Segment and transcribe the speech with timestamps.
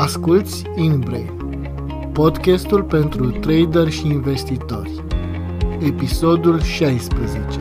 [0.00, 1.30] Asculți InBrain,
[2.12, 5.04] podcastul pentru trader și investitori.
[5.80, 7.58] Episodul 16.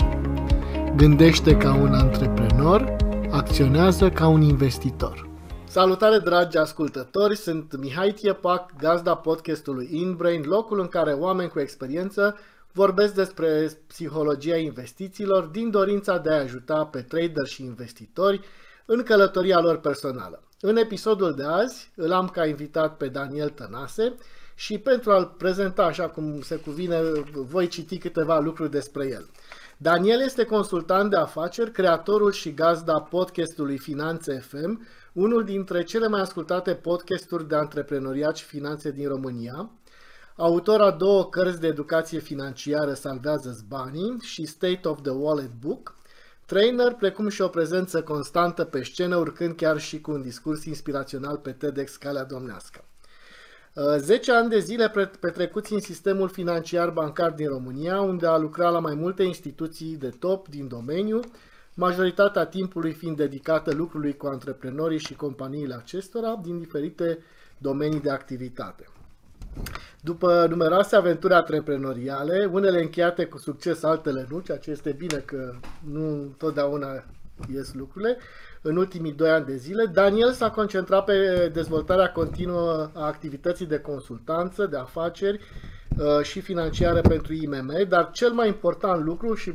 [0.96, 2.96] Gândește ca un antreprenor,
[3.32, 5.30] acționează ca un investitor.
[5.68, 12.38] Salutare dragi ascultători, sunt Mihai Tiepac, gazda podcastului InBrain, locul în care oameni cu experiență
[12.72, 18.40] vorbesc despre psihologia investițiilor din dorința de a ajuta pe trader și investitori
[18.86, 20.44] în călătoria lor personală.
[20.62, 24.16] În episodul de azi îl am ca invitat pe Daniel Tănase
[24.56, 27.02] și pentru a-l prezenta așa cum se cuvine,
[27.34, 29.30] voi citi câteva lucruri despre el.
[29.78, 36.22] Daniel este consultant de afaceri, creatorul și gazda podcastului Finanțe FM, unul dintre cele mai
[36.22, 39.70] ascultate podcasturi de antreprenoriat și finanțe din România,
[40.36, 45.96] autor a două cărți de educație financiară Salvează-ți banii și State of the Wallet Book,
[46.50, 51.38] trainer, precum și o prezență constantă pe scenă, urcând chiar și cu un discurs inspirațional
[51.38, 52.84] pe TEDx Calea Domnească.
[53.98, 58.72] 10 uh, ani de zile petrecuți în sistemul financiar bancar din România, unde a lucrat
[58.72, 61.20] la mai multe instituții de top din domeniu,
[61.74, 67.20] majoritatea timpului fiind dedicată lucrului cu antreprenorii și companiile acestora din diferite
[67.58, 68.88] domenii de activitate.
[70.02, 75.54] După numeroase aventuri antreprenoriale, unele încheiate cu succes, altele nu, ceea ce este bine că
[75.92, 77.04] nu totdeauna
[77.54, 78.18] ies lucrurile,
[78.62, 83.80] în ultimii doi ani de zile, Daniel s-a concentrat pe dezvoltarea continuă a activității de
[83.80, 85.40] consultanță, de afaceri
[85.98, 89.54] uh, și financiare pentru IMM, dar cel mai important lucru și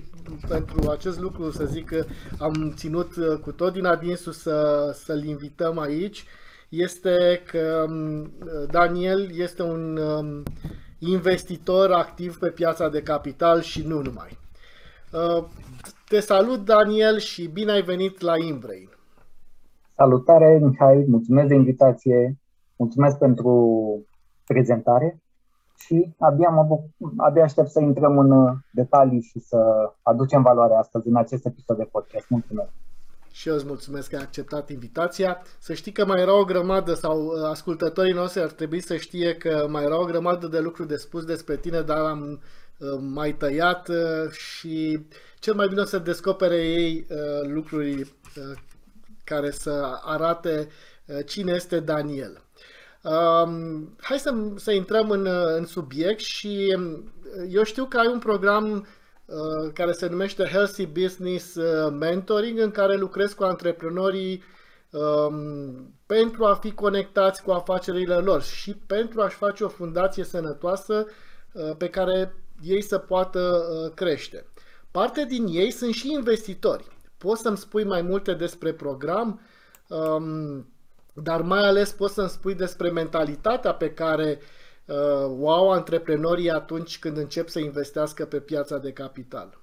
[0.48, 2.04] pentru acest lucru să zic că
[2.38, 6.24] am ținut uh, cu tot din adinsul să, să-l invităm aici,
[6.76, 8.32] este că um,
[8.70, 10.42] Daniel este un um,
[10.98, 14.38] investitor activ pe piața de capital și nu numai.
[15.12, 15.44] Uh,
[16.08, 18.88] te salut, Daniel, și bine ai venit la Inbrain.
[19.92, 22.38] Salutare, Mihai, mulțumesc de invitație,
[22.76, 23.52] mulțumesc pentru
[24.46, 25.22] prezentare
[25.76, 26.80] și abia, mă,
[27.16, 29.58] abia aștept să intrăm în detalii și să
[30.02, 32.28] aducem valoare astăzi în acest episod de podcast.
[32.28, 32.70] Mulțumesc!
[33.34, 35.42] Și eu îți mulțumesc că ai acceptat invitația.
[35.58, 39.34] Să știi că mai era o grămadă, sau uh, ascultătorii noștri ar trebui să știe
[39.34, 42.42] că mai era o grămadă de lucruri de spus despre tine, dar am
[42.78, 45.06] uh, mai tăiat uh, și
[45.38, 47.06] cel mai bine o să descopere ei
[47.42, 48.12] lucruri
[49.24, 50.68] care să arate
[51.26, 52.42] cine este Daniel.
[53.02, 57.12] Um, hai să, să intrăm în, în subiect și um,
[57.48, 58.86] eu știu că ai un program Uh,
[59.72, 64.42] care se numește Healthy Business uh, Mentoring, în care lucrez cu antreprenorii
[64.90, 71.06] um, pentru a fi conectați cu afacerile lor și pentru a-și face o fundație sănătoasă
[71.52, 73.64] uh, pe care ei să poată
[73.94, 74.46] crește.
[74.90, 76.84] Parte din ei sunt și investitori.
[77.18, 79.40] Poți să-mi spui mai multe despre program,
[79.88, 80.68] um,
[81.12, 84.46] dar mai ales poți să-mi spui despre mentalitatea pe care uh,
[84.86, 89.58] uh, o au antreprenorii atunci când încep să investească pe piața de capital.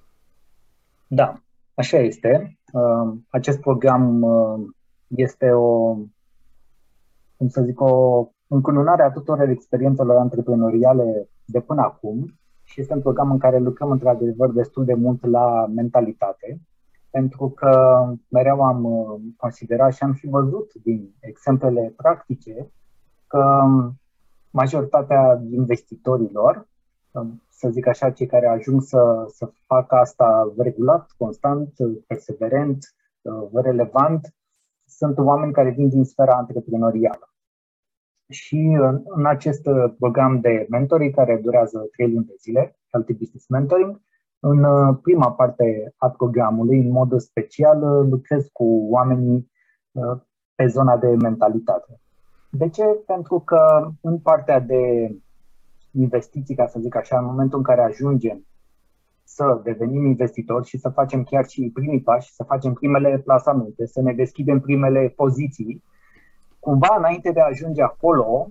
[1.06, 1.42] Da,
[1.74, 2.58] așa este.
[2.72, 4.60] Uh, acest program uh,
[5.08, 5.94] este o,
[7.36, 13.00] cum să zic, o încununare a tuturor experiențelor antreprenoriale de până acum și este un
[13.00, 16.60] program în care lucrăm într-adevăr destul de mult la mentalitate,
[17.10, 22.70] pentru că mereu am uh, considerat și am și văzut din exemplele practice
[23.26, 23.64] că
[24.52, 26.68] majoritatea investitorilor,
[27.48, 31.72] să zic așa, cei care ajung să, să facă asta regulat, constant,
[32.06, 32.94] perseverent,
[33.52, 34.34] relevant,
[34.86, 37.34] sunt oameni care vin din sfera antreprenorială.
[38.28, 39.62] Și în, în acest
[39.98, 44.00] program de mentoring care durează 3 luni de zile, Healthy Business Mentoring,
[44.40, 44.64] în
[44.96, 49.50] prima parte a programului, în mod special, lucrez cu oamenii
[50.54, 52.01] pe zona de mentalitate.
[52.54, 52.82] De ce?
[53.06, 55.14] Pentru că în partea de
[55.90, 58.46] investiții, ca să zic așa, în momentul în care ajungem
[59.24, 64.00] să devenim investitori și să facem chiar și primii pași, să facem primele plasamente, să
[64.00, 65.82] ne deschidem primele poziții,
[66.58, 68.48] cumva înainte de a ajunge acolo,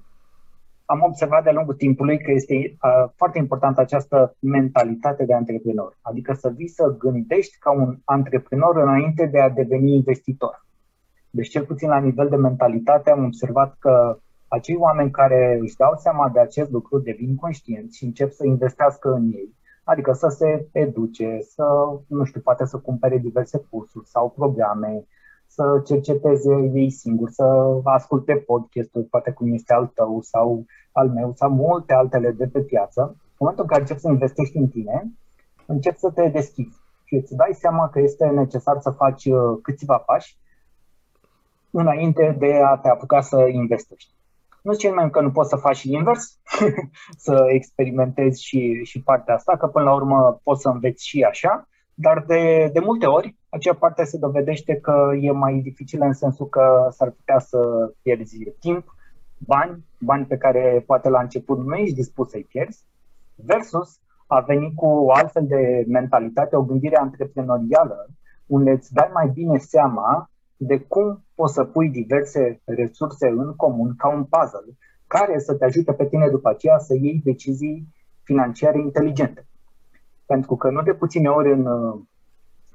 [0.86, 6.34] am observat de-a lungul timpului că este uh, foarte importantă această mentalitate de antreprenor, adică
[6.34, 10.66] să vii să gândești ca un antreprenor înainte de a deveni investitor.
[11.32, 14.18] Deci, cel puțin la nivel de mentalitate, am observat că
[14.48, 19.14] acei oameni care își dau seama de acest lucru devin conștienți și încep să investească
[19.14, 19.56] în ei.
[19.84, 21.66] Adică să se educe, să,
[22.08, 25.06] nu știu, poate să cumpere diverse cursuri sau programe,
[25.48, 27.44] să cerceteze ei singuri, să
[27.84, 32.60] asculte podcast-uri, poate cum este al tău sau al meu sau multe altele de pe
[32.60, 33.02] piață.
[33.02, 35.12] În momentul în care începi să investești în tine,
[35.66, 39.98] începi să te deschizi și îți dai seama că este necesar să faci uh, câțiva
[39.98, 40.38] pași
[41.72, 44.12] înainte de a te apuca să investești.
[44.62, 46.40] Nu zice nimeni că nu poți să faci și invers,
[47.26, 51.68] să experimentezi și, și partea asta, că până la urmă poți să înveți și așa,
[51.94, 56.48] dar de, de multe ori acea parte se dovedește că e mai dificilă în sensul
[56.48, 58.96] că s-ar putea să pierzi timp,
[59.38, 62.84] bani, bani pe care poate la început nu ești dispus să-i pierzi,
[63.36, 68.08] versus a venit cu o altfel de mentalitate, o gândire antreprenorială,
[68.46, 70.31] unde îți dai mai bine seama
[70.64, 74.78] de cum poți să pui diverse resurse în comun ca un puzzle
[75.08, 77.88] care să te ajute pe tine după aceea să iei decizii
[78.24, 79.46] financiare inteligente.
[80.26, 82.00] Pentru că nu de puține ori în uh,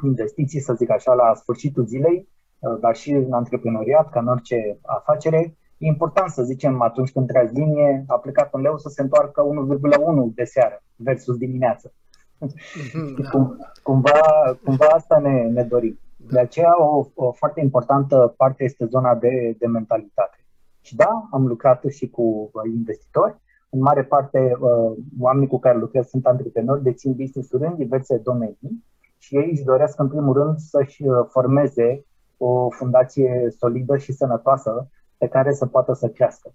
[0.02, 2.28] investiții, să zic așa, la sfârșitul zilei,
[2.58, 7.26] uh, dar și în antreprenoriat, ca în orice afacere, e important să zicem atunci când
[7.26, 11.92] tragi linie, a plecat un leu să se întoarcă 1,1 de seară versus dimineață.
[12.38, 13.30] Da.
[13.30, 14.20] Cum, cumva,
[14.64, 15.98] cumva asta ne, ne dorim.
[16.30, 20.36] De aceea o, o foarte importantă parte este zona de, de mentalitate.
[20.80, 23.36] Și da, am lucrat și cu investitori.
[23.70, 28.84] În mare parte, uh, oamenii cu care lucrez sunt antreprenori, dețin business-uri în diverse domenii
[29.18, 32.04] și ei își doresc în primul rând să-și uh, formeze
[32.36, 34.88] o fundație solidă și sănătoasă
[35.18, 36.54] pe care să poată să crească.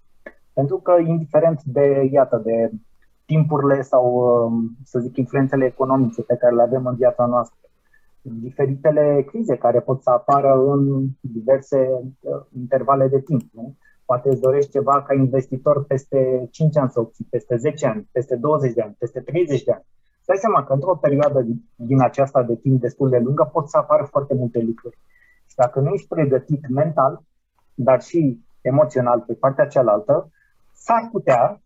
[0.53, 2.71] Pentru că, indiferent de, iată, de
[3.25, 4.05] timpurile sau,
[4.45, 7.57] um, să zic, influențele economice pe care le avem în viața noastră,
[8.21, 11.77] diferitele crize care pot să apară în diverse
[12.19, 13.41] uh, intervale de timp.
[13.53, 13.75] Nu?
[14.05, 18.35] Poate îți dorești ceva ca investitor peste 5 ani să obții, peste 10 ani, peste
[18.35, 19.85] 20 de ani, peste 30 de ani.
[20.21, 21.45] Stai seama că într-o perioadă
[21.75, 24.97] din aceasta de timp destul de lungă pot să apară foarte multe lucruri.
[25.45, 27.23] Și dacă nu ești pregătit mental,
[27.73, 30.31] dar și emoțional pe partea cealaltă,
[30.73, 31.61] s-ar putea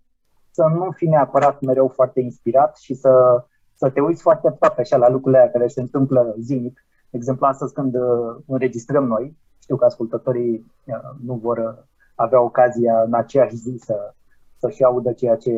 [0.51, 3.44] să nu fi neapărat mereu foarte inspirat și să,
[3.75, 6.86] să te uiți foarte aproape așa la lucrurile aia care se întâmplă zilnic.
[7.10, 10.95] De exemplu, astăzi când uh, înregistrăm noi, știu că ascultătorii uh,
[11.25, 11.83] nu vor uh,
[12.16, 14.13] avea ocazia în aceeași zi să,
[14.57, 15.51] să-și audă ceea ce,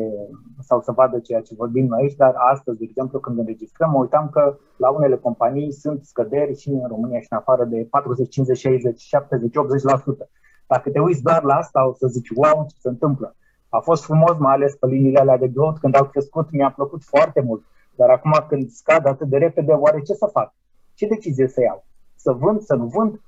[0.60, 3.98] sau să vadă ceea ce vorbim noi aici, dar astăzi, de exemplu, când înregistrăm, mă
[3.98, 8.28] uitam că la unele companii sunt scăderi și în România și în afară de 40,
[8.28, 10.28] 50, 60, 70, 80%.
[10.66, 13.36] Dacă te uiți doar la asta, o să zici, wow, ce se întâmplă.
[13.68, 17.02] A fost frumos, mai ales pe liniile alea de growth, când au crescut, mi-a plăcut
[17.04, 17.62] foarte mult.
[17.98, 20.54] Dar acum când scad atât de repede, oare ce să fac?
[20.94, 21.84] Ce decizie să iau?
[22.14, 23.20] Să vând, să nu vând?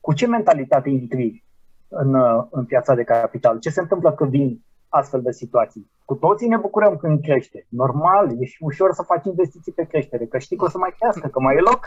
[0.00, 1.44] Cu ce mentalitate intri
[1.88, 2.14] în,
[2.50, 3.58] în piața de capital?
[3.58, 5.90] Ce se întâmplă când vin astfel de situații?
[6.04, 7.66] Cu toții ne bucurăm când crește.
[7.68, 10.94] Normal, e și ușor să faci investiții pe creștere, că știi că o să mai
[10.98, 11.86] crească, că mai e loc.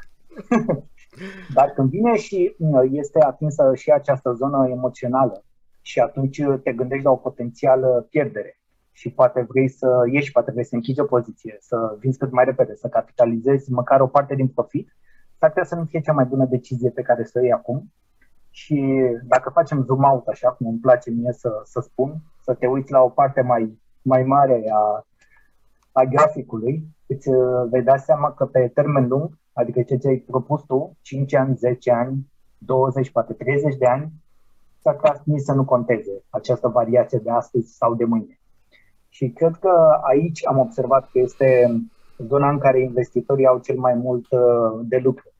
[1.55, 5.43] Dar când vine și uh, este atinsă și această zonă emoțională
[5.81, 8.59] și atunci uh, te gândești la o potențială pierdere
[8.99, 12.45] și poate vrei să ieși, poate vrei să închizi o poziție, să vinzi cât mai
[12.45, 14.95] repede, să capitalizezi măcar o parte din profit,
[15.37, 17.91] s-ar putea să nu fie cea mai bună decizie pe care să o iei acum.
[18.49, 18.77] Și
[19.23, 22.91] dacă facem zoom out, așa cum îmi place mie să, să spun, să te uiți
[22.91, 25.05] la o parte mai, mai mare a,
[25.91, 30.61] a graficului, îți uh, vei da seama că pe termen lung Adică ce ți-ai propus
[30.61, 34.11] tu, 5 ani, 10 ani, 20, poate 30 de ani,
[34.81, 38.38] s-ar putea nici să nu conteze această variație de astăzi sau de mâine.
[39.19, 41.47] Și cred că aici am observat că este
[42.17, 45.31] zona în care investitorii au cel mai mult uh, de lucru.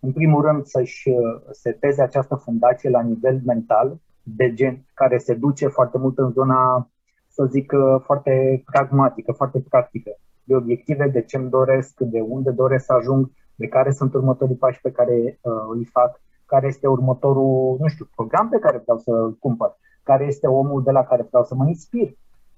[0.00, 1.16] În primul rând să-și uh,
[1.50, 6.90] seteze această fundație la nivel mental, de gen care se duce foarte mult în zona,
[7.28, 10.10] să zic, uh, foarte pragmatică, foarte practică
[10.44, 14.56] de obiective, de ce îmi doresc, de unde doresc să ajung, de care sunt următorii
[14.56, 18.98] pași pe care uh, îi fac, care este următorul, nu știu, program pe care vreau
[18.98, 22.14] să-l cumpăr, care este omul de la care vreau să mă inspir,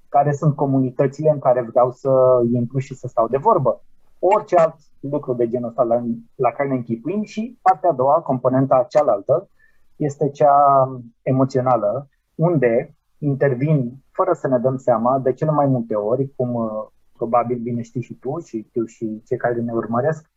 [0.08, 2.10] care sunt comunitățile în care vreau să
[2.52, 3.82] intru și să stau de vorbă.
[4.18, 6.02] Orice alt lucru de genul ăsta la,
[6.34, 9.48] la care ne închipuim și partea a doua, componenta cealaltă,
[9.96, 10.88] este cea
[11.22, 16.70] emoțională, unde intervin, fără să ne dăm seama, de cele mai multe ori, cum uh,
[17.16, 20.30] probabil bine știi și tu și știu și cei care ne urmăresc,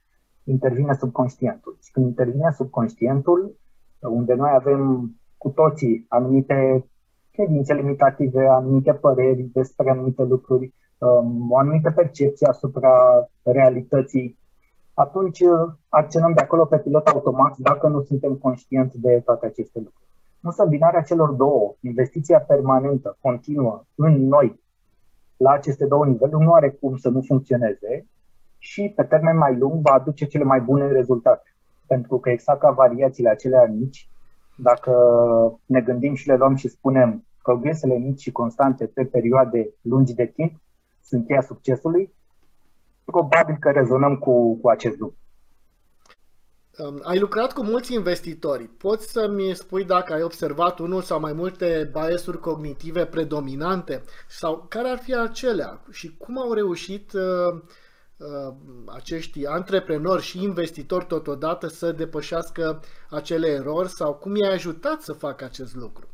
[0.44, 1.78] intervine subconștientul.
[1.82, 3.56] Și când intervine subconștientul,
[4.00, 6.86] unde noi avem cu toții anumite
[7.40, 12.94] credințe limitative, anumite păreri despre anumite lucruri, um, o anumită percepție asupra
[13.44, 14.38] realității,
[14.94, 19.80] atunci uh, acționăm de acolo pe pilot automat dacă nu suntem conștienți de toate aceste
[19.80, 20.08] lucruri.
[20.42, 24.60] Însă binarea celor două, investiția permanentă, continuă în noi,
[25.38, 28.06] la aceste două niveluri nu are cum să nu funcționeze
[28.58, 31.54] și pe termen mai lung va aduce cele mai bune rezultate.
[31.88, 34.10] Pentru că exact ca variațiile acelea mici,
[34.56, 34.94] dacă
[35.66, 40.26] ne gândim și le luăm și spunem progresele mici și constante pe perioade lungi de
[40.26, 40.62] timp
[41.04, 42.14] sunt cheia succesului,
[43.06, 45.18] probabil că rezonăm cu, cu acest lucru.
[46.80, 48.64] Um, ai lucrat cu mulți investitori.
[48.64, 54.88] Poți să-mi spui dacă ai observat unul sau mai multe biasuri cognitive predominante sau care
[54.88, 57.62] ar fi acelea și cum au reușit uh,
[58.18, 58.54] uh,
[58.86, 62.80] acești antreprenori și investitori totodată să depășească
[63.10, 66.08] acele erori sau cum i-ai ajutat să facă acest lucru?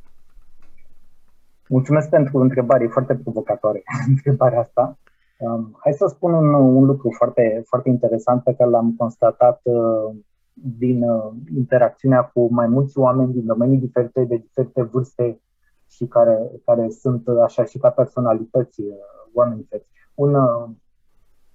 [1.69, 4.97] Mulțumesc pentru întrebare, e foarte provocatoare întrebarea asta.
[5.37, 10.15] Um, hai să spun un, un lucru foarte, foarte interesant pe care l-am constatat uh,
[10.53, 15.39] din uh, interacțiunea cu mai mulți oameni din domenii diferite, de diferite vârste
[15.87, 18.93] și care, care sunt uh, așa și ca personalități uh,
[19.33, 19.89] oameni diferiți.
[20.15, 20.69] Un, uh,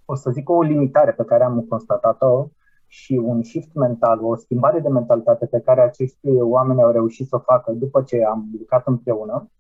[0.05, 2.49] o să zic o limitare pe care am constatat-o
[2.87, 7.37] și un shift mental, o schimbare de mentalitate pe care acești oameni au reușit să
[7.37, 9.51] o facă după ce am lucrat împreună,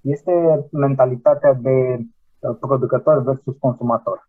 [0.00, 1.98] este mentalitatea de
[2.38, 4.28] uh, producător versus consumator.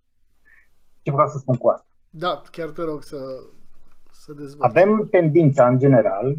[1.02, 1.86] Ce vreau să spun cu asta?
[2.10, 3.18] Da, chiar te rog să,
[4.12, 4.78] să dezvolți.
[4.78, 6.36] Avem tendința, în general,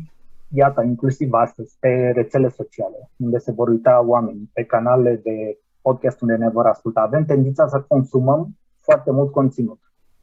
[0.48, 6.20] iată, inclusiv astăzi, pe rețele sociale, unde se vor uita oameni, pe canale de podcast
[6.20, 9.80] unde ne vor asculta, avem tendința să consumăm foarte mult conținut.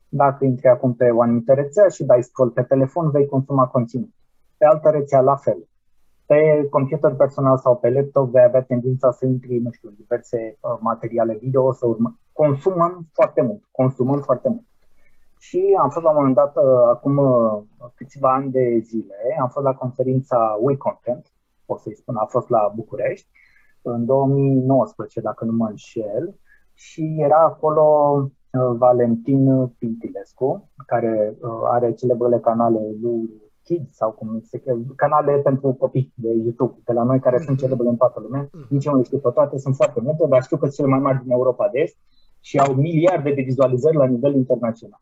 [0.09, 4.13] Dacă intri acum pe o anumită rețea și dai scroll pe telefon, vei consuma conținut.
[4.57, 5.68] Pe altă rețea, la fel
[6.29, 10.77] pe computer personal sau pe laptop vei avea tendința să intri, nu știu, diverse uh,
[10.79, 12.19] materiale video, să urmă.
[12.33, 14.65] Consumăm foarte mult, consumăm foarte mult.
[15.39, 17.61] Și am fost la un moment dat, uh, acum uh,
[17.95, 21.31] câțiva ani de zile, am fost la conferința We Content,
[21.65, 23.27] o să-i spun, a fost la București,
[23.81, 26.35] în 2019, dacă nu mă înșel,
[26.73, 34.41] și era acolo uh, Valentin Pintilescu, care uh, are celebrele canale lui Kids sau cum
[34.45, 37.45] se cheamă, canale pentru copii de YouTube de la noi care mm-hmm.
[37.45, 37.65] sunt mhm.
[37.65, 38.43] celebre în toată lumea.
[38.45, 38.67] Mm-hmm.
[38.67, 40.99] Nici eu nu știu pe toate, sunt foarte multe, dar știu că sunt cele mai
[40.99, 41.95] mari din Europa de Est
[42.39, 45.01] și au miliarde de vizualizări la nivel internațional.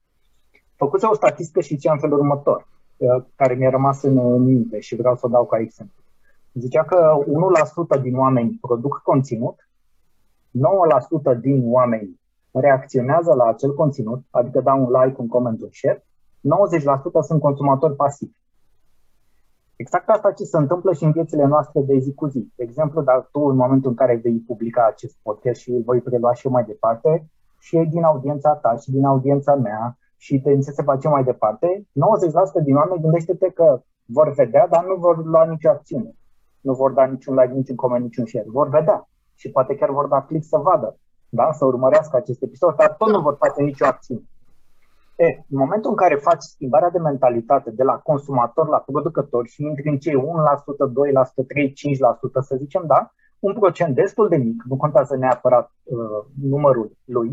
[0.76, 4.96] Făcuți o statistică și zicea în felul următor, uh, care mi-a rămas în minte și
[4.96, 6.04] vreau să o dau ca exemplu.
[6.54, 7.18] Zicea că
[7.98, 9.70] 1% din oameni produc conținut,
[10.52, 12.20] 9% din oameni
[12.52, 16.06] reacționează la acel conținut, adică dau un like, un coment, un share,
[16.42, 18.32] 90% sunt consumatori pasivi.
[19.77, 22.51] Exact asta ce se întâmplă și în viețile noastre de zi cu zi.
[22.55, 26.01] De exemplu, dacă tu în momentul în care vei publica acest podcast și îl voi
[26.01, 27.29] prelua și eu mai departe,
[27.60, 31.88] și din audiența ta și din audiența mea și te să face mai departe,
[32.62, 36.15] 90% din oameni gândește-te că vor vedea, dar nu vor lua nicio acțiune.
[36.62, 38.46] Nu vor da niciun like, niciun coment, niciun share.
[38.48, 40.98] Vor vedea și poate chiar vor da click să vadă,
[41.29, 41.51] da?
[41.51, 44.22] să urmărească acest episod, dar tot nu vor face nicio acțiune.
[45.20, 49.64] E, în momentul în care faci schimbarea de mentalitate de la consumator la producător și
[49.64, 50.22] intri în cei 1%, 2%,
[51.66, 51.74] 3%, 5%,
[52.42, 57.28] să zicem, da, un procent destul de mic, nu contează neapărat uh, numărul lui,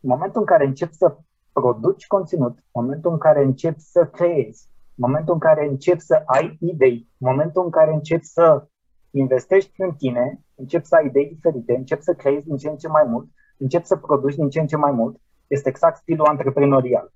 [0.00, 1.16] în momentul în care începi să
[1.52, 6.22] produci conținut, în momentul în care începi să creezi, în momentul în care începi să
[6.26, 8.66] ai idei, în momentul în care începi să
[9.10, 12.88] investești în tine, începi să ai idei diferite, începi să creezi din ce în ce
[12.88, 15.20] mai mult, începi să produci din ce în ce mai mult,
[15.54, 17.12] este exact stilul antreprenorial.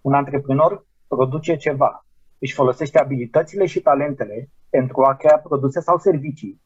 [0.00, 2.06] Un antreprenor produce ceva,
[2.38, 6.60] își folosește abilitățile și talentele pentru a crea produse sau servicii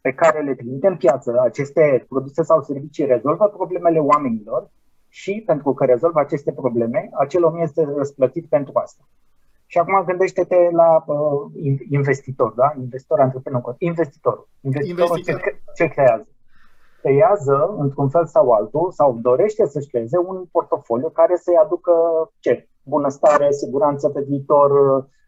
[0.00, 1.40] pe care le trimite în piață.
[1.40, 4.70] Aceste produse sau servicii rezolvă problemele oamenilor
[5.08, 9.02] și pentru că rezolvă aceste probleme, acel om este răsplătit pentru asta.
[9.66, 11.50] Și acum gândește-te la uh,
[11.90, 12.74] investitor, da?
[12.78, 14.48] Investitor, antreprenor, investitorul.
[14.60, 15.40] Investitorul investitor.
[15.40, 16.26] ce, ce creează?
[17.02, 21.92] Creează, într-un fel sau altul, sau dorește să-și creeze un portofoliu care să-i aducă
[22.38, 22.68] ce?
[22.82, 24.70] Bunăstare, siguranță pe viitor,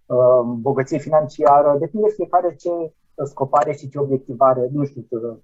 [0.06, 2.70] uh, bogăție financiară, depinde fiecare ce
[3.24, 5.02] scopare și ce obiectivare, nu știu,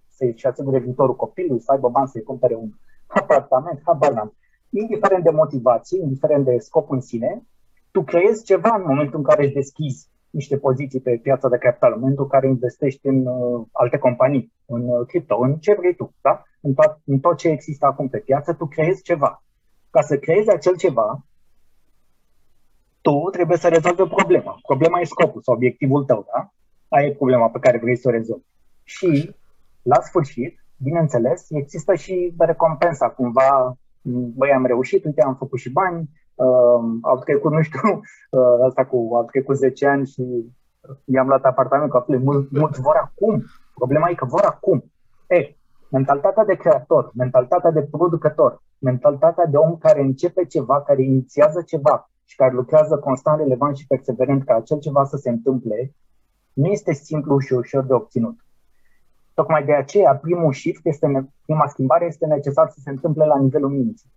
[0.08, 2.70] să-și asigure viitorul copilului, să aibă bani să-i cumpere un
[3.20, 4.34] apartament, habar n-am.
[4.70, 7.42] Indiferent de motivație, indiferent de scop în sine,
[7.90, 11.92] tu creezi ceva în momentul în care își deschizi niște poziții pe piața de capital,
[11.92, 15.94] în momentul în care investești în uh, alte companii, în uh, cripto, în ce vrei
[15.94, 16.42] tu, da?
[16.60, 19.42] în, tot, în tot ce există acum pe piață, tu creezi ceva.
[19.90, 21.24] Ca să creezi acel ceva,
[23.00, 24.56] tu trebuie să rezolvi o problemă.
[24.66, 26.52] Problema e scopul sau obiectivul tău, da?
[26.88, 28.44] Aia e problema pe care vrei să o rezolvi.
[28.84, 29.34] Și,
[29.82, 33.76] la sfârșit, bineînțeles, există și recompensa, cumva,
[34.36, 36.08] băi, am reușit, uite, am făcut și bani,
[36.44, 40.22] uh, au trecut, nu știu, uh, asta cu, au trecut 10 ani și
[41.04, 43.44] i-am luat apartament cu afle, mult, mulți vor acum.
[43.74, 44.84] Problema e că vor acum.
[45.26, 45.56] E,
[45.90, 52.10] mentalitatea de creator, mentalitatea de producător, mentalitatea de om care începe ceva, care inițiază ceva
[52.24, 55.94] și care lucrează constant, relevant și perseverent ca acel ceva să se întâmple,
[56.52, 58.36] nu este simplu și ușor de obținut.
[59.34, 63.70] Tocmai de aceea, primul shift, este, prima schimbare este necesar să se întâmple la nivelul
[63.70, 64.10] minții.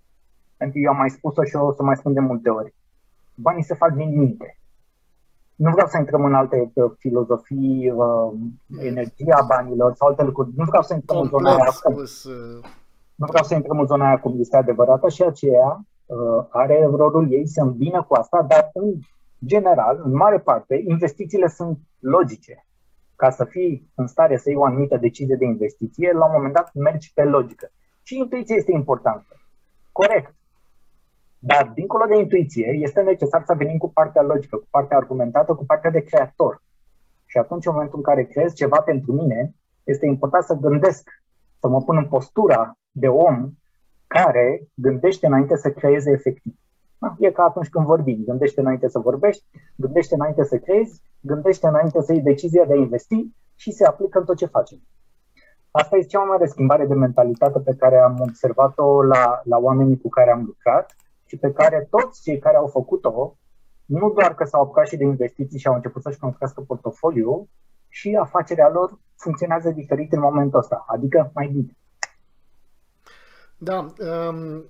[0.63, 2.73] Pentru că eu am mai spus-o și o să mai spun de multe ori.
[3.35, 4.57] banii se fac din minte.
[5.55, 8.31] Nu vreau să intrăm în alte uh, filozofii, uh,
[8.79, 10.49] energia banilor sau alte lucruri.
[10.55, 11.93] Nu vreau să intrăm în zona aia acum.
[11.93, 12.65] Uh.
[13.15, 17.31] Nu vreau să intrăm în zona aia cum este adevărată și aceea uh, are rolul
[17.31, 18.93] ei să îmbină cu asta, dar în
[19.45, 22.65] general, în mare parte, investițiile sunt logice.
[23.15, 26.53] Ca să fii în stare să iei o anumită decizie de investiție, la un moment
[26.53, 27.71] dat mergi pe logică.
[28.03, 29.37] Și intuiția este importantă.
[29.91, 30.35] Corect.
[31.45, 35.65] Dar, dincolo de intuiție, este necesar să venim cu partea logică, cu partea argumentată, cu
[35.65, 36.61] partea de creator.
[37.25, 41.09] Și atunci, în momentul în care creez ceva pentru mine, este important să gândesc,
[41.59, 43.51] să mă pun în postura de om
[44.07, 46.53] care gândește înainte să creeze efectiv.
[46.97, 47.15] Da?
[47.19, 48.23] E ca atunci când vorbim.
[48.25, 49.43] Gândește înainte să vorbești,
[49.75, 54.19] gândește înainte să creezi, gândește înainte să iei decizia de a investi și se aplică
[54.19, 54.79] în tot ce facem.
[55.71, 60.01] Asta este cea mai mare schimbare de mentalitate pe care am observat-o la, la oamenii
[60.01, 60.95] cu care am lucrat
[61.33, 63.37] și pe care toți cei care au făcut-o,
[63.85, 67.49] nu doar că s-au apucat și de investiții și au început să-și construiască portofoliu,
[67.89, 71.77] și afacerea lor funcționează diferit în momentul ăsta, adică mai bine.
[73.57, 73.93] Da,
[74.29, 74.65] um,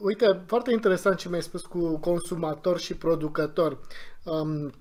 [0.00, 3.80] uite, foarte interesant ce mi-ai spus cu consumator și producător.
[4.24, 4.72] Um,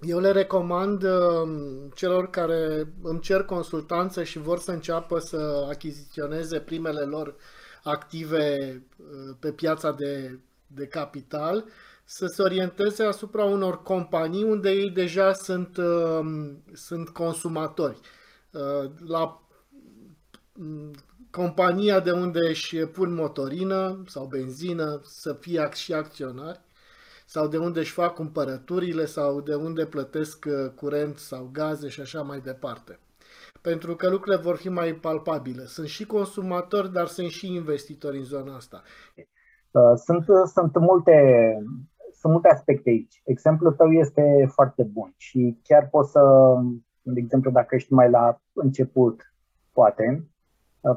[0.00, 6.60] eu le recomand um, celor care îmi cer consultanță și vor să înceapă să achiziționeze
[6.60, 7.36] primele lor
[7.82, 8.56] active
[8.96, 11.64] uh, pe piața de, de capital,
[12.04, 16.20] să se orienteze asupra unor companii unde ei deja sunt, uh,
[16.72, 18.00] sunt consumatori.
[18.50, 19.42] Uh, la
[21.30, 26.60] compania de unde își pun motorină sau benzină să fie și acționari
[27.26, 32.00] sau de unde își fac cumpărăturile sau de unde plătesc uh, curent sau gaze și
[32.00, 32.98] așa mai departe.
[33.60, 35.66] Pentru că lucrurile vor fi mai palpabile.
[35.66, 38.82] Sunt și consumatori, dar sunt și investitori în zona asta.
[39.70, 41.16] Uh, sunt, uh, sunt, multe,
[42.12, 43.22] sunt multe aspecte aici.
[43.24, 46.54] Exemplul tău este foarte bun și chiar poți să,
[47.02, 49.34] de exemplu, dacă ești mai la început,
[49.72, 50.26] poate,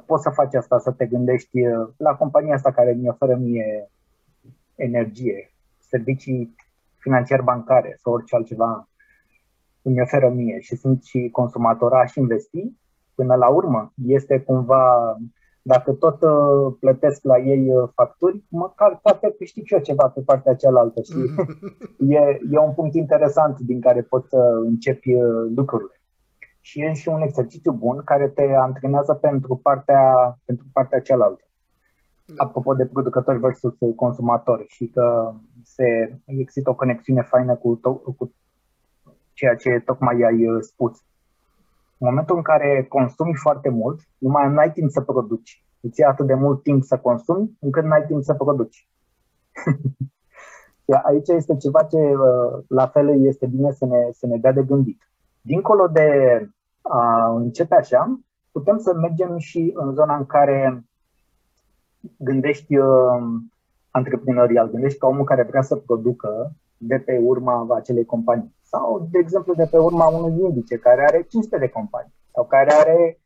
[0.05, 1.59] poți să faci asta, să te gândești
[1.97, 3.89] la compania asta care mi oferă mie
[4.75, 6.55] energie, servicii
[6.97, 8.89] financiar bancare sau orice altceva
[9.81, 12.71] îmi oferă mie și sunt și consumator, și investi,
[13.15, 15.15] până la urmă este cumva,
[15.73, 20.21] dacă tot uh, plătesc la ei uh, facturi, măcar poate câștig și eu ceva pe
[20.21, 21.17] partea cealaltă și
[22.15, 26.01] e, e un punct interesant din care poți să începi uh, lucrurile.
[26.61, 30.03] Și e și un exercițiu bun care te antrenează pentru partea,
[30.45, 31.43] pentru partea cealaltă.
[32.25, 32.43] Da.
[32.43, 38.33] Apropo de producători versus consumatori și că se există o conexiune faină cu, to- cu
[39.33, 41.03] ceea ce tocmai ai uh, spus.
[42.01, 45.65] În momentul în care consumi foarte mult, nu mai ai timp să produci.
[45.81, 48.87] Îți ia atât de mult timp să consumi, încât nu ai timp să produci.
[51.03, 54.63] Aici este ceva ce, uh, la fel, este bine să ne, să ne dea de
[54.63, 55.11] gândit.
[55.41, 56.09] Dincolo de
[56.81, 58.19] a începe așa,
[58.51, 60.83] putem să mergem și în zona în care
[62.17, 63.21] gândești uh,
[63.91, 68.55] antreprenorial, gândești ca omul care vrea să producă de pe urma acelei companii.
[68.71, 72.73] Sau, de exemplu, de pe urma unui indice care are 500 de companii sau care
[72.73, 73.19] are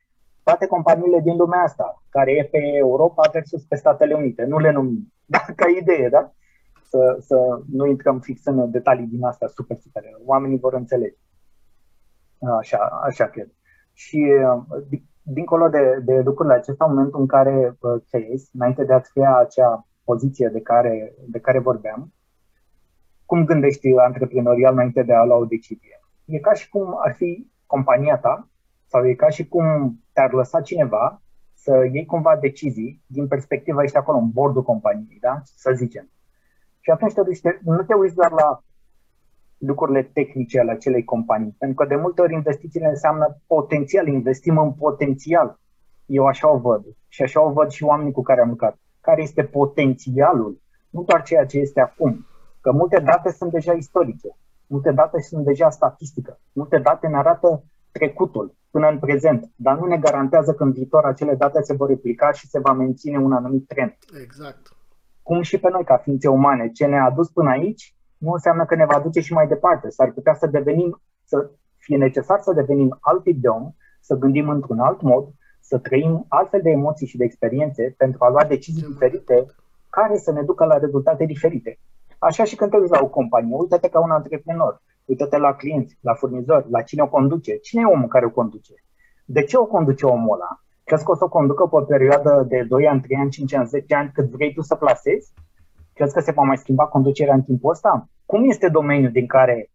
[0.43, 4.43] toate companiile din lumea asta, care e pe Europa versus pe Statele Unite.
[4.43, 5.39] Nu le numim, da?
[5.55, 6.33] ca idee, da?
[6.89, 10.03] Să, să nu intrăm fix în detalii din astea super, super.
[10.25, 11.17] Oamenii vor înțelege.
[12.59, 13.49] Așa, așa cred.
[13.93, 18.93] Și uh, dincolo de, de lucrurile acestea, în momentul în care uh, creezi, înainte de
[18.93, 22.13] a-ți crea acea poziție de care, de care vorbeam,
[23.33, 25.99] cum gândești antreprenorial înainte de a lua o decizie?
[26.25, 28.47] E ca și cum ar fi compania ta
[28.87, 29.65] sau e ca și cum
[30.13, 31.21] te-ar lăsa cineva
[31.53, 35.41] să iei cumva decizii din perspectiva ești acolo în bordul companiei, da?
[35.43, 36.09] să zicem.
[36.79, 38.63] Și atunci te duci, nu te uiți doar la
[39.57, 41.55] lucrurile tehnice ale acelei companii.
[41.57, 45.59] Pentru că de multe ori investițiile înseamnă potențial, investim în potențial.
[46.05, 48.77] Eu așa o văd și așa o văd și oamenii cu care am lucrat.
[49.01, 52.25] Care este potențialul, nu doar ceea ce este acum.
[52.63, 54.29] Că multe date sunt deja istorice,
[54.67, 59.85] multe date sunt deja statistică, multe date ne arată trecutul până în prezent, dar nu
[59.85, 63.33] ne garantează că în viitor acele date se vor replica și se va menține un
[63.33, 63.97] anumit trend.
[64.23, 64.61] Exact.
[65.21, 68.75] Cum și pe noi ca ființe umane, ce ne-a adus până aici nu înseamnă că
[68.75, 69.89] ne va duce și mai departe.
[69.89, 73.71] S-ar putea să devenim, să fie necesar să devenim alt tip de om,
[74.01, 75.27] să gândim într-un alt mod,
[75.61, 79.45] să trăim altfel de emoții și de experiențe pentru a lua decizii diferite
[79.89, 81.79] care să ne ducă la rezultate diferite.
[82.27, 85.97] Așa și când te uiți la o companie, uite-te ca un antreprenor, uite-te la clienți,
[86.01, 88.73] la furnizori, la cine o conduce, cine e omul care o conduce,
[89.25, 90.59] de ce o conduce omul ăla?
[90.83, 93.53] Crezi că o să o conducă pe o perioadă de 2 ani, 3 ani, 5
[93.53, 95.33] ani, 10 ani cât vrei tu să plasezi?
[95.93, 98.09] Crezi că se va mai schimba conducerea în timpul ăsta?
[98.25, 99.71] Cum este domeniul din care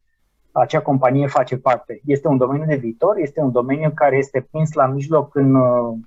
[0.53, 2.01] acea companie face parte?
[2.05, 3.17] Este un domeniu de viitor?
[3.19, 5.99] Este un domeniu care este prins la mijloc în, uh,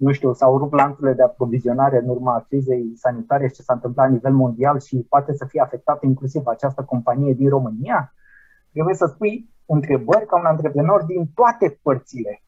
[0.00, 4.06] nu știu, s-au rupt lanțurile de aprovizionare în urma crizei sanitare și ce s-a întâmplat
[4.06, 8.14] la nivel mondial și poate să fie afectată inclusiv această companie din România?
[8.72, 12.42] Trebuie să spui întrebări ca un antreprenor din toate părțile.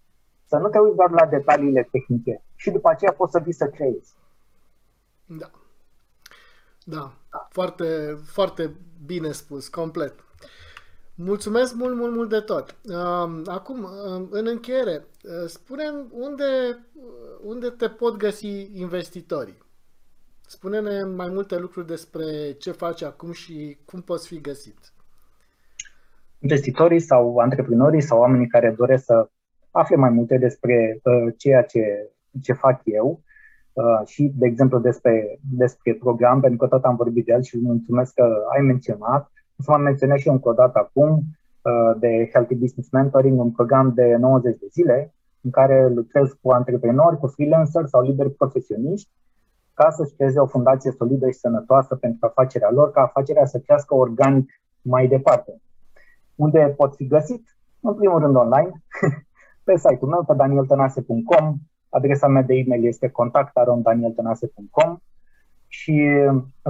[0.44, 3.66] Să nu te uiți doar la detaliile tehnice și după aceea poți să vii să
[3.66, 4.14] creezi.
[5.26, 5.50] Da.
[6.84, 7.12] Da,
[7.48, 7.84] foarte,
[8.24, 10.14] foarte bine spus, complet.
[11.14, 12.76] Mulțumesc mult, mult, mult de tot.
[13.46, 13.86] Acum,
[14.30, 15.04] în încheiere,
[15.46, 16.44] spune unde,
[17.44, 19.58] unde te pot găsi investitorii.
[20.46, 24.92] Spune-ne mai multe lucruri despre ce faci acum și cum poți fi găsit.
[26.38, 29.30] Investitorii sau antreprenorii sau oamenii care doresc să
[29.70, 32.10] afle mai multe despre uh, ceea ce,
[32.42, 33.22] ce fac eu
[33.72, 37.58] uh, și, de exemplu, despre, despre program, pentru că tot am vorbit de el și
[37.58, 39.31] mulțumesc că ai menționat.
[39.62, 43.50] O să mă menționez și încă o dată acum uh, de Healthy Business Mentoring, un
[43.50, 49.10] program de 90 de zile în care lucrez cu antreprenori, cu freelanceri sau lideri profesioniști
[49.74, 53.94] ca să-și creeze o fundație solidă și sănătoasă pentru afacerea lor, ca afacerea să crească
[53.94, 55.60] organic mai departe.
[56.34, 57.56] Unde pot fi găsit?
[57.80, 58.72] În primul rând online,
[59.64, 61.56] pe site-ul meu, pe danieltănase.com.
[61.88, 64.96] Adresa mea de e-mail este contact.danieltănase.com
[65.72, 66.08] și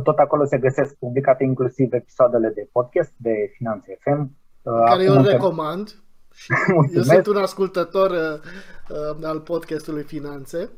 [0.02, 4.30] tot acolo se găsesc publicate inclusiv episoadele de podcast de Finanțe FM.
[4.62, 6.02] Care eu îl recomand.
[6.34, 6.52] Și
[6.94, 10.70] eu sunt un ascultător uh, al podcastului Finanțe.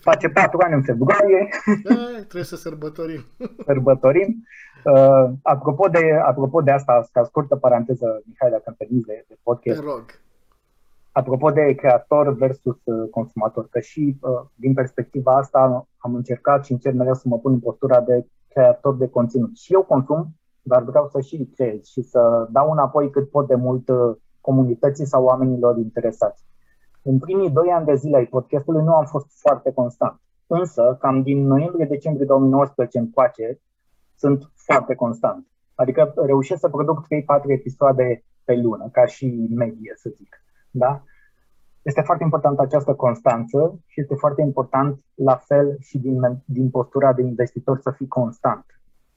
[0.00, 1.48] Face patru ani în februarie.
[1.82, 1.94] Da,
[2.30, 3.24] trebuie să sărbătorim.
[3.64, 4.46] Sărbătorim.
[4.84, 9.36] Uh, apropo, de, apropo de asta, ca scurtă paranteză, Mihai, dacă îmi permiți de, de
[9.42, 9.80] podcast.
[9.80, 10.04] Te rog.
[11.18, 16.72] Apropo de creator versus uh, consumator, că și uh, din perspectiva asta am încercat și
[16.72, 19.56] încerc mereu să mă pun în postura de creator de conținut.
[19.56, 20.26] Și eu consum,
[20.62, 25.06] dar vreau să și creez și să dau înapoi cât pot de mult uh, comunității
[25.06, 26.44] sau oamenilor interesați.
[27.02, 30.20] În primii doi ani de zile ai podcastului nu am fost foarte constant.
[30.46, 33.60] Însă, cam din noiembrie-decembrie 2019 încoace,
[34.16, 35.46] sunt foarte constant.
[35.74, 37.06] Adică reușesc să produc 3-4
[37.46, 40.42] episoade pe lună, ca și medie, să zic.
[40.70, 41.02] Da?
[41.82, 47.12] Este foarte importantă această constanță și este foarte important, la fel și din, din postura
[47.12, 48.64] de investitor, să fii constant,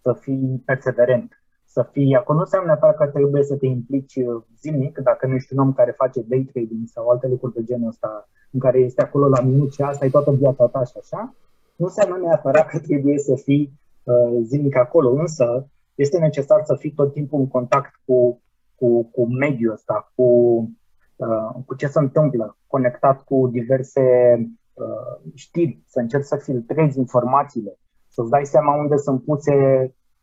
[0.02, 2.38] să fii perseverent, să fii acolo.
[2.38, 5.74] Nu înseamnă neapărat că trebuie să te implici uh, zilnic, dacă nu ești un om
[5.74, 9.42] care face day trading sau alte lucruri de genul ăsta, în care este acolo la
[9.42, 11.36] minut și asta e toată viața ta și așa.
[11.76, 16.92] Nu înseamnă neapărat că trebuie să fii uh, zilnic acolo, însă este necesar să fii
[16.92, 18.42] tot timpul în contact cu,
[18.76, 20.68] cu, cu mediul ăsta, cu Uh,
[21.66, 24.02] cu ce se întâmplă, conectat cu diverse
[24.74, 29.56] uh, știri, să încerci să filtrezi informațiile, să-ți dai seama unde sunt puse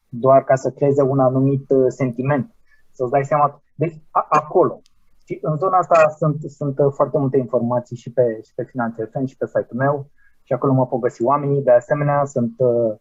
[0.09, 2.55] doar ca să creeze un anumit uh, sentiment,
[2.93, 3.63] să-ți dai seama.
[3.75, 4.81] Deci, a, acolo.
[5.25, 9.25] Și în zona asta sunt, sunt foarte multe informații și pe, și pe Finanțe FM
[9.25, 10.07] și pe site-ul meu
[10.43, 11.63] și acolo mă pot găsi oamenii.
[11.63, 12.95] De asemenea, sunt uh,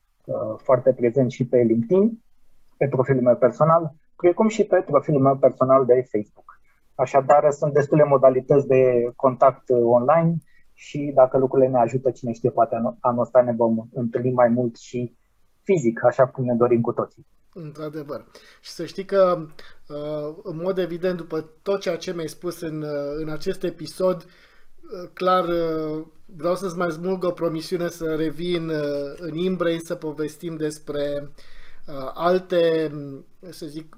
[0.58, 2.24] foarte prezent și pe LinkedIn,
[2.78, 6.57] pe profilul meu personal, precum și pe profilul meu personal de Facebook.
[6.98, 10.38] Așadar, sunt destule modalități de contact uh, online
[10.74, 14.76] și dacă lucrurile ne ajută, cine știe, poate anul ăsta ne vom întâlni mai mult
[14.78, 15.18] și
[15.64, 17.26] fizic, așa cum ne dorim cu toții.
[17.54, 18.26] Într-adevăr.
[18.62, 19.46] Și să știi că,
[19.88, 24.26] uh, în mod evident, după tot ceea ce mi-ai spus în, uh, în acest episod,
[25.14, 25.46] clar
[26.26, 28.72] vreau să-ți mai smulg o promisiune să revin
[29.18, 31.32] în Imbrain să povestim despre
[32.14, 32.92] alte,
[33.50, 33.98] să zic,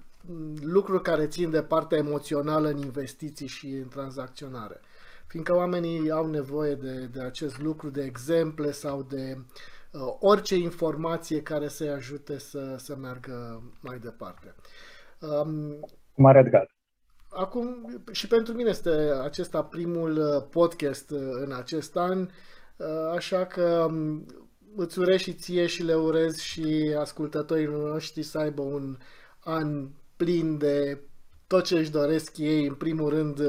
[0.62, 4.80] lucruri care țin de partea emoțională în investiții și în tranzacționare.
[5.28, 9.38] Fiindcă oamenii au nevoie de, de acest lucru, de exemple sau de
[9.92, 14.56] uh, orice informație care să-i ajute să, să meargă mai departe.
[15.20, 15.80] Um,
[16.16, 16.68] Mare drag.
[17.30, 18.90] Acum, și pentru mine este
[19.24, 24.26] acesta primul uh, podcast uh, în acest an, uh, așa că um,
[24.76, 28.98] îți urez și ție și le urez și ascultătorii noștri să aibă un
[29.40, 29.88] an
[30.24, 31.00] plin de
[31.48, 33.40] tot ce își doresc ei, în primul rând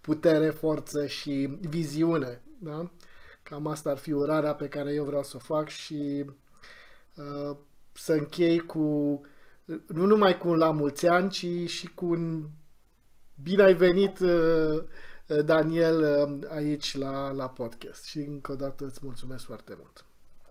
[0.00, 2.42] putere, forță și viziune.
[2.58, 2.90] Da?
[3.42, 6.24] Cam asta ar fi urarea pe care eu vreau să o fac și
[7.16, 7.56] uh,
[7.92, 8.80] să închei cu
[9.86, 12.44] nu numai cu un la mulți ani, ci și cu un
[13.42, 14.84] bine ai venit uh,
[15.44, 20.04] Daniel uh, aici la, la podcast și încă o dată îți mulțumesc foarte mult.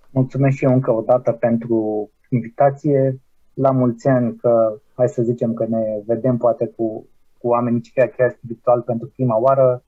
[0.09, 3.21] Mulțumesc și eu încă o dată pentru invitație
[3.57, 7.91] la mulți ani că, hai să zicem că ne vedem poate cu, cu oamenii ce
[7.93, 9.83] chiar chiar virtual pentru prima oară,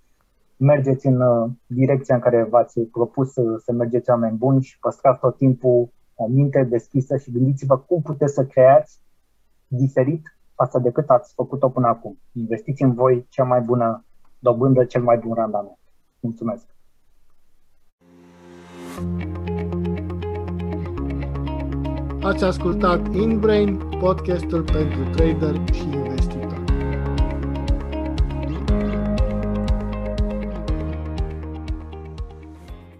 [0.57, 5.19] mergeți în uh, direcția în care v-ați propus să, să mergeți oameni buni și păstrați
[5.19, 8.99] tot timpul o minte deschisă și gândiți-vă cum puteți să creați
[9.67, 12.17] diferit față de cât ați făcut-o până acum.
[12.33, 14.05] Investiți în voi cea mai bună
[14.39, 15.77] dobândă, cel mai bun randament.
[16.19, 16.78] Mulțumesc!
[22.29, 26.08] Ați ascultat InBrain, podcastul pentru trader și